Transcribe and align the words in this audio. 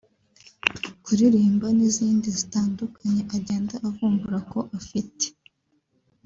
kuririmba 1.03 1.67
n’izindi 1.77 2.27
zitandukanye 2.37 3.21
agenda 3.35 3.73
avumbura 3.87 4.39
ko 4.51 4.59
afite 4.79 5.25